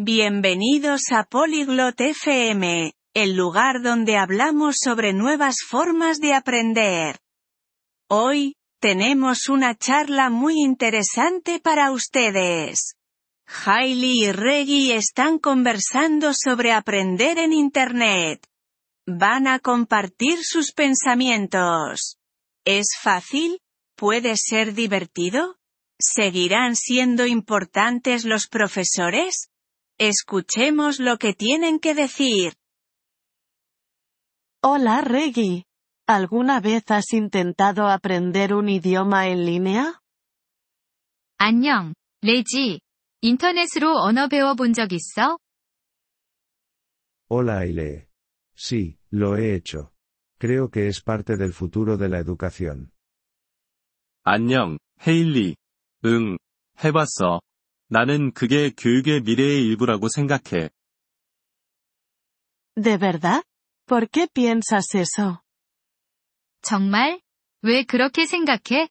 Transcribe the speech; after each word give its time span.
Bienvenidos 0.00 1.10
a 1.10 1.24
Polyglot 1.24 2.00
FM, 2.00 2.92
el 3.14 3.34
lugar 3.34 3.82
donde 3.82 4.16
hablamos 4.16 4.76
sobre 4.78 5.12
nuevas 5.12 5.56
formas 5.68 6.20
de 6.20 6.34
aprender. 6.34 7.18
Hoy, 8.08 8.54
tenemos 8.80 9.48
una 9.48 9.74
charla 9.74 10.30
muy 10.30 10.54
interesante 10.62 11.58
para 11.58 11.90
ustedes. 11.90 12.94
Hailey 13.48 14.26
y 14.26 14.30
Reggie 14.30 14.94
están 14.94 15.40
conversando 15.40 16.30
sobre 16.32 16.70
aprender 16.70 17.36
en 17.36 17.52
Internet. 17.52 18.46
Van 19.04 19.48
a 19.48 19.58
compartir 19.58 20.44
sus 20.44 20.70
pensamientos. 20.70 22.18
¿Es 22.64 22.90
fácil? 23.02 23.58
¿Puede 23.96 24.36
ser 24.36 24.74
divertido? 24.74 25.56
¿Seguirán 25.98 26.76
siendo 26.76 27.26
importantes 27.26 28.24
los 28.24 28.46
profesores? 28.46 29.50
Escuchemos 29.99 30.99
lo 30.99 31.17
que 31.17 31.33
tienen 31.33 31.79
que 31.79 31.93
decir. 31.93 32.53
Hola 34.61 35.01
Reggie. 35.01 35.65
¿Alguna 36.07 36.59
vez 36.59 36.83
has 36.91 37.13
intentado 37.13 37.87
aprender 37.87 38.53
un 38.53 38.67
idioma 38.69 39.27
en 39.27 39.45
línea? 39.45 39.99
안녕, 41.37 41.93
레지. 42.21 42.79
인터넷으로 43.21 43.97
언어 43.99 44.27
배워본 44.27 44.73
적 44.73 44.91
있어? 44.91 45.37
Hola 47.29 47.59
Aile. 47.59 48.07
Sí, 48.55 48.97
lo 49.09 49.37
he 49.37 49.55
hecho. 49.55 49.91
Creo 50.37 50.69
que 50.69 50.87
es 50.87 51.01
parte 51.01 51.37
del 51.37 51.53
futuro 51.53 51.97
de 51.97 52.09
la 52.09 52.19
educación. 52.19 52.91
안녕, 54.23 54.77
헤일리. 55.07 55.55
응, 56.05 56.37
해봤어. 56.83 57.41
나는 57.88 58.32
그게 58.32 58.70
교육의 58.70 59.22
미래의 59.22 59.64
일부라고 59.66 60.08
생각해. 60.08 60.70
¿De 62.76 62.96
verdad? 62.98 63.42
¿Por 63.86 64.08
qué 64.08 64.28
piensas 64.28 64.94
eso? 64.94 65.40
정말? 66.62 67.20
왜 67.62 67.84
그렇게 67.84 68.26
생각해? 68.26 68.88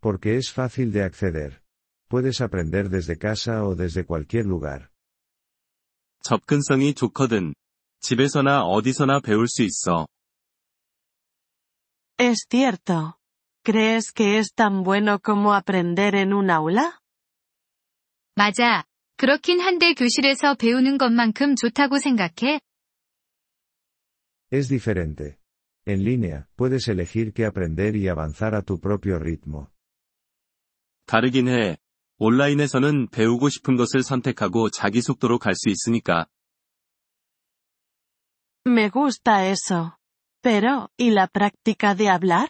Porque 0.00 0.36
es 0.36 0.52
fácil 0.52 0.92
de 0.92 1.02
acceder. 1.02 1.62
Puedes 2.08 2.42
aprender 2.42 2.90
desde 2.90 3.16
casa 3.16 3.64
o 3.64 3.74
desde 3.74 4.04
cualquier 4.04 4.44
lugar. 4.44 4.90
접근성이 6.22 6.94
좋거든. 6.94 7.54
집에서나 8.00 8.62
어디서나 8.62 9.20
배울 9.20 9.48
수 9.48 9.62
있어. 9.62 10.06
Es 12.18 12.46
cierto. 12.50 13.18
¿Crees 13.64 14.12
que 14.12 14.38
es 14.38 14.52
tan 14.54 14.84
bueno 14.84 15.20
como 15.20 15.54
aprender 15.54 16.14
en 16.14 16.34
un 16.34 16.50
aula? 16.50 17.00
맞아. 18.34 18.84
그렇긴 19.16 19.60
한데 19.60 19.94
교실에서 19.94 20.54
배우는 20.54 20.98
것만큼 20.98 21.54
좋다고 21.56 21.98
생각해? 21.98 22.60
Es 24.52 24.68
diferente. 24.68 25.38
En 25.86 26.02
línea, 26.02 26.46
puedes 26.56 26.88
elegir 26.88 27.32
qué 27.32 27.44
aprender 27.44 27.94
y 27.96 28.08
avanzar 28.08 28.54
a 28.54 28.62
tu 28.62 28.80
propio 28.80 29.18
ritmo. 29.18 29.68
다르긴 31.06 31.48
해. 31.48 31.76
온라인에서는 32.18 33.08
배우고 33.10 33.48
싶은 33.50 33.76
것을 33.76 34.02
선택하고 34.02 34.70
자기 34.70 35.00
속도로 35.00 35.38
갈 35.38 35.54
수 35.54 35.68
있으니까. 35.68 36.26
Me 38.66 38.88
gusta 38.90 39.46
eso. 39.46 39.96
Pero, 40.42 40.88
¿y 40.98 41.10
la 41.10 41.26
práctica 41.26 41.94
de 41.94 42.08
hablar? 42.08 42.48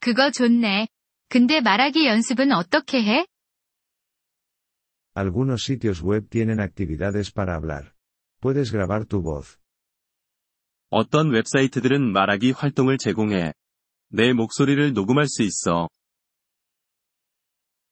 그거 0.00 0.30
좋네. 0.30 0.88
근데 1.28 1.60
말하기 1.60 2.06
연습은 2.06 2.52
어떻게 2.52 3.02
해? 3.02 3.26
Algunos 5.15 5.63
sitios 5.63 6.01
web 6.01 6.27
tienen 6.29 6.59
actividades 6.59 7.31
para 7.31 7.55
hablar. 7.55 7.95
Puedes 8.41 8.71
grabar 8.71 9.05
tu 9.05 9.21
voz. 9.21 9.57
어떤 10.89 11.31
웹사이트들은 11.31 12.11
말하기 12.11 12.51
활동을 12.51 12.97
제공해. 12.97 13.53
내 14.09 14.33
목소리를 14.33 14.93
녹음할 14.93 15.27
수 15.27 15.43
있어. 15.43 15.89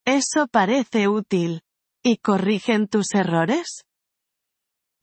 Eso 0.06 0.48
parece 0.48 1.08
útil. 1.08 1.62
¿Y 2.04 2.18
corrigen 2.18 2.88
tus 2.88 3.16
errores? 3.16 3.84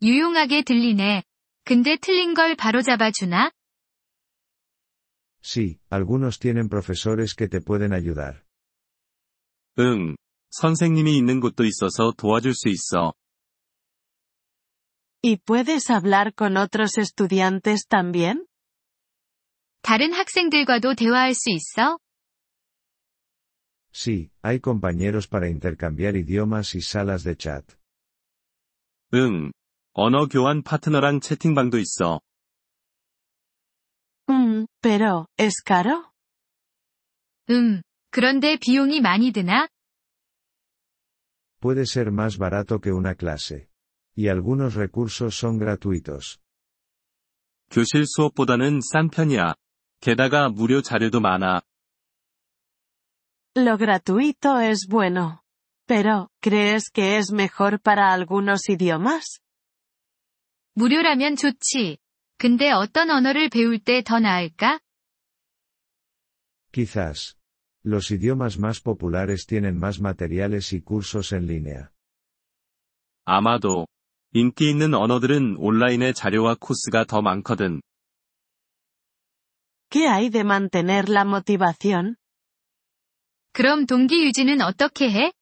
유용하게 0.03 0.63
들리네. 0.63 1.23
근데 1.65 1.97
틀린 1.97 2.35
걸 2.35 2.55
바로잡아 2.57 3.11
주나? 3.11 3.51
Sí, 5.43 5.81
algunos 5.89 6.39
tienen 6.39 6.69
profesores 6.69 7.35
que 7.35 7.49
te 7.49 7.61
pueden 7.61 7.93
ayudar. 7.93 8.45
응. 9.79 10.17
선생님이 10.56 11.18
있는 11.18 11.42
곳도 11.42 11.66
있어서 11.66 12.14
도와줄 12.18 12.54
수 12.54 12.70
있어. 12.70 13.14
¿Y 15.22 15.38
puedes 15.38 15.90
hablar 15.90 16.34
con 16.34 16.56
otros 16.56 16.98
estudiantes 16.98 17.88
también? 17.88 18.46
다른 19.82 20.14
학생들과도 20.14 20.96
대화할 20.96 21.34
수 21.34 21.50
있어? 21.50 21.98
Sí, 23.92 24.30
hay 24.42 24.60
compañeros 24.60 25.28
para 25.28 25.50
intercambiar 25.50 26.16
idiomas 26.16 26.76
y 26.76 26.82
salas 26.82 27.24
de 27.24 27.36
chat. 27.36 27.66
응. 29.14 29.52
언어 29.94 30.28
교환 30.28 30.62
파트너랑 30.64 31.22
채팅방도 31.22 31.80
있어. 31.80 32.22
Mm, 34.30 34.68
pero, 34.82 35.28
¿es 35.38 35.62
caro? 35.64 36.12
음. 37.50 37.82
그런데 38.12 38.58
비용이 38.58 39.02
많이 39.02 39.32
드나? 39.32 39.68
Puede 41.65 41.87
ser 41.87 42.11
más 42.11 42.39
barato 42.39 42.81
que 42.81 42.93
una 42.93 43.15
clase. 43.15 43.69
Y 44.15 44.29
algunos 44.29 44.75
recursos 44.75 45.35
son 45.37 45.59
gratuitos. 45.59 46.41
교실 47.71 48.05
수업보다는 48.07 48.81
싼 48.81 49.11
편이야. 49.11 49.55
게다가 50.01 50.49
무료 50.49 50.83
자료도 50.83 51.21
많아. 51.21 51.63
Lo 53.57 53.77
gratuito 53.77 54.61
es 54.61 54.87
bueno. 54.89 55.43
Pero, 55.87 56.31
¿crees 56.41 56.91
que 56.91 57.17
es 57.19 57.33
mejor 57.33 57.81
para 57.81 58.13
algunos 58.13 58.69
idiomas? 58.69 59.41
무료라면 60.75 61.37
좋지. 61.37 61.99
근데 62.39 62.71
어떤 62.71 63.11
언어를 63.11 63.49
배울 63.51 63.79
때 63.81 64.03
더 64.03 64.19
나을까? 64.19 64.81
Quizás. 66.73 67.35
Los 67.85 68.11
idiomas 68.11 68.59
más 68.59 68.81
populares 68.81 69.47
tienen 69.47 69.79
más 69.79 70.01
materiales 70.01 70.73
y 70.73 70.83
cursos 70.83 71.33
en 71.33 71.47
línea. 71.47 71.93
아마도. 73.25 73.87
인기 74.33 74.71
있는 74.71 74.95
언어들은 74.95 75.57
온라인의 75.59 76.15
자료와 76.15 76.57
코스가 76.61 77.05
더 77.05 77.21
많거든. 77.23 77.81
¿Qué 79.91 80.07
hay 80.07 80.31
de 80.31 80.41
mantener 80.41 81.09
la 81.09 81.25
motivación? 81.25 82.17
그럼 83.53 83.87
동기 83.87 84.25
유지는 84.25 84.61
어떻게 84.61 85.11
해? 85.11 85.33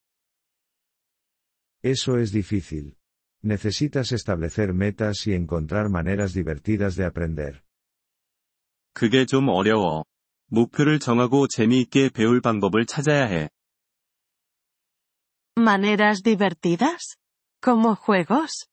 Eso 1.83 2.19
es 2.19 2.33
difícil. 2.33 2.97
Necesitas 3.43 4.13
establecer 4.13 4.73
metas 4.73 5.27
y 5.27 5.35
encontrar 5.35 5.89
maneras 5.91 6.33
divertidas 6.33 6.97
de 6.97 7.05
aprender. 7.05 7.63
그게 8.95 9.27
좀 9.27 9.49
어려워. 9.49 10.05
목표를 10.54 11.00
정하고 11.00 11.48
재미있게 11.48 12.10
배울 12.10 12.40
방법을 12.40 12.86
찾아야 12.86 13.26
해. 13.26 13.50
¿Maneras 15.58 16.22
divertidas? 16.22 17.18
¿Como 17.60 17.96
juegos? 17.96 18.68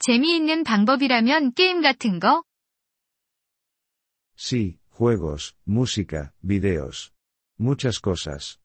재미있는 0.00 0.64
방법이라면 0.64 1.54
게임 1.54 1.82
같은 1.82 2.18
거? 2.18 2.42
Sí, 4.36 4.78
juegos, 4.90 5.54
música, 5.64 6.32
videos. 6.42 7.12
Muchas 7.60 8.00
cosas. 8.02 8.58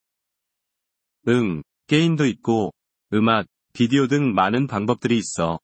응, 1.27 1.61
게임도 1.85 2.25
있고, 2.25 2.73
음악, 3.13 3.45
비디오 3.73 4.07
등 4.07 4.33
많은 4.33 4.65
방법들이 4.65 5.19
있어. 5.19 5.59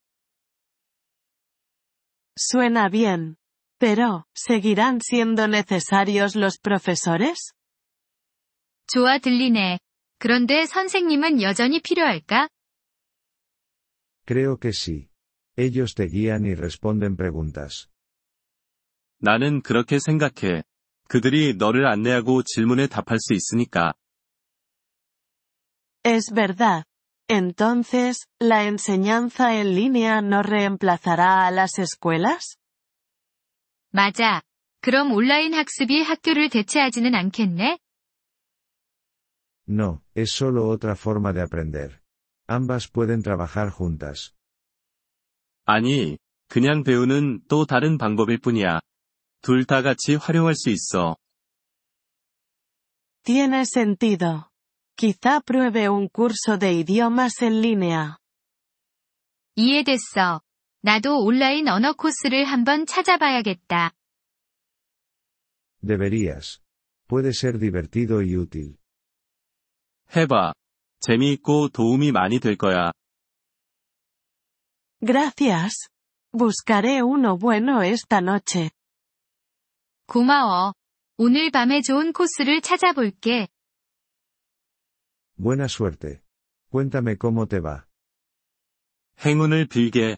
Suena 2.38 2.90
bien. 2.90 3.38
Pero, 3.79 4.27
¿seguirán 4.35 5.00
siendo 5.00 5.49
necesarios 5.49 6.37
los 6.37 6.59
profesores? 6.59 7.53
좋아 8.87 9.19
들리네. 9.19 9.79
그런데 10.19 10.67
선생님은 10.67 11.43
여전히 11.43 11.81
필요할까? 11.81 12.49
Creo 14.25 14.59
que 14.59 14.73
sí. 14.73 15.09
Ellos 15.56 15.94
te 15.94 16.06
guían 16.06 16.44
y 16.47 16.55
responden 16.55 17.17
preguntas. 17.17 17.89
나는 19.19 19.62
그렇게 19.62 19.99
생각해. 19.99 20.62
그들이 21.09 21.55
너를 21.55 21.87
안내하고 21.87 22.43
질문에 22.43 22.87
답할 22.87 23.19
수 23.19 23.35
있으니까. 23.35 23.94
Es 26.05 26.33
verdad. 26.33 26.85
Entonces, 27.29 28.27
¿la 28.41 28.65
enseñanza 28.65 29.55
en 29.55 29.75
línea 29.75 30.21
no 30.21 30.43
reemplazará 30.43 31.47
a 31.47 31.50
las 31.50 31.79
escuelas? 31.79 32.59
맞아. 33.92 34.42
그럼 34.81 35.12
온라인 35.12 35.54
학습이 35.54 36.01
학교를 36.01 36.50
대체하지는 36.50 37.16
않겠네? 37.16 37.80
No, 39.69 40.01
es 40.16 40.31
solo 40.31 40.69
otra 40.69 40.94
forma 40.95 41.34
de 41.34 41.42
aprender. 41.42 42.00
Ambas 42.48 42.88
pueden 42.89 43.22
trabajar 43.22 43.69
juntas. 43.69 44.34
아니, 45.66 46.18
그냥 46.48 46.84
배우는 46.84 47.42
또 47.50 47.66
다른 47.66 47.98
방법일 47.98 48.38
뿐이야. 48.39 48.80
둘 49.42 49.66
다 49.66 49.81
같이 49.81 50.16
활용할 50.16 50.56
수 50.56 50.69
있어. 50.69 51.18
Tiene 53.24 53.66
sentido. 53.66 54.50
Quizá 54.95 55.42
pruebe 55.42 55.90
un 55.90 56.07
curso 56.07 56.57
de 56.57 56.72
idiomas 56.72 57.42
en 57.42 57.62
línea. 57.62 58.18
이해됐어. 59.56 60.42
나도 60.82 61.24
온라인 61.24 61.68
언어 61.68 61.94
코스를 61.94 62.46
한번 62.46 62.86
찾아봐야겠다. 62.86 63.92
Deberías. 65.82 66.60
Puede 67.08 67.30
ser 67.34 67.60
divertido 67.60 68.22
y 68.22 68.36
útil. 68.36 68.78
해봐. 70.16 70.54
재미있고 71.00 71.70
도움이 71.70 72.12
많이 72.12 72.40
될 72.40 72.56
거야. 72.58 72.92
Gracias. 75.02 75.90
Buscaré 76.34 77.02
uno 77.02 77.38
bueno 77.38 77.84
esta 77.84 78.20
noche. 78.20 78.70
고마워. 80.08 80.74
오늘 81.18 81.52
밤에 81.52 81.82
좋은 81.82 82.14
코스를 82.14 82.62
찾아볼게. 82.62 83.48
Buena 85.38 85.66
suerte. 85.68 86.22
Cuéntame 86.72 87.16
cómo 87.18 87.46
te 87.48 87.60
va. 87.60 87.86
행운을 89.26 89.68
빌게. 89.68 90.18